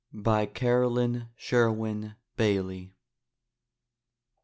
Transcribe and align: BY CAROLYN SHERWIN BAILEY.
BY 0.13 0.47
CAROLYN 0.47 1.27
SHERWIN 1.35 2.15
BAILEY. 2.35 2.95